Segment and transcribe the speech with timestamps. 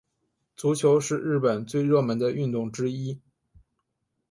[0.55, 3.19] 足球是日本最热门的运动之一。